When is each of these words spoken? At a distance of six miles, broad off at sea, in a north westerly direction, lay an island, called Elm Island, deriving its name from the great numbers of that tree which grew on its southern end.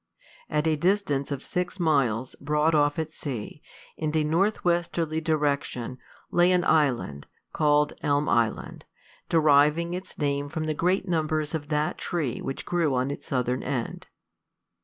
At 0.49 0.65
a 0.65 0.75
distance 0.75 1.29
of 1.31 1.43
six 1.43 1.79
miles, 1.79 2.35
broad 2.41 2.73
off 2.73 2.97
at 2.97 3.11
sea, 3.13 3.61
in 3.97 4.17
a 4.17 4.23
north 4.23 4.65
westerly 4.65 5.21
direction, 5.21 5.99
lay 6.31 6.51
an 6.51 6.63
island, 6.63 7.27
called 7.53 7.93
Elm 8.01 8.27
Island, 8.27 8.85
deriving 9.29 9.93
its 9.93 10.17
name 10.17 10.49
from 10.49 10.63
the 10.63 10.73
great 10.73 11.07
numbers 11.07 11.53
of 11.53 11.67
that 11.67 11.99
tree 11.99 12.39
which 12.41 12.65
grew 12.65 12.95
on 12.95 13.11
its 13.11 13.27
southern 13.27 13.61
end. 13.61 14.07